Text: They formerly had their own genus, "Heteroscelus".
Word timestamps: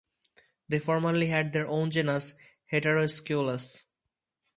They 0.67 0.79
formerly 0.79 1.27
had 1.27 1.53
their 1.53 1.67
own 1.67 1.91
genus, 1.91 2.33
"Heteroscelus". 2.73 3.83